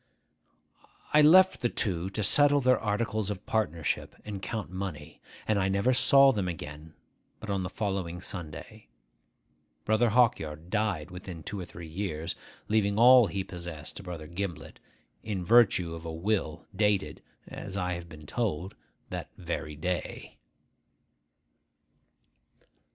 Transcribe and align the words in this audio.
I 1.13 1.21
left 1.21 1.61
the 1.61 1.69
two 1.69 2.09
to 2.09 2.23
settle 2.23 2.59
their 2.59 2.79
articles 2.79 3.29
of 3.29 3.45
partnership, 3.45 4.15
and 4.25 4.41
count 4.41 4.71
money; 4.71 5.21
and 5.47 5.59
I 5.59 5.69
never 5.69 5.93
saw 5.93 6.31
them 6.31 6.47
again 6.47 6.95
but 7.39 7.51
on 7.51 7.61
the 7.61 7.69
following 7.69 8.19
Sunday. 8.19 8.87
Brother 9.85 10.09
Hawkyard 10.09 10.71
died 10.71 11.11
within 11.11 11.43
two 11.43 11.59
or 11.59 11.65
three 11.65 11.87
years, 11.87 12.35
leaving 12.67 12.97
all 12.97 13.27
he 13.27 13.43
possessed 13.43 13.95
to 13.97 14.01
Brother 14.01 14.25
Gimblet, 14.25 14.79
in 15.21 15.45
virtue 15.45 15.93
of 15.93 16.03
a 16.03 16.11
will 16.11 16.65
dated 16.75 17.21
(as 17.47 17.77
I 17.77 17.93
have 17.93 18.09
been 18.09 18.25
told) 18.25 18.73
that 19.11 19.29
very 19.37 19.75
day. 19.75 20.39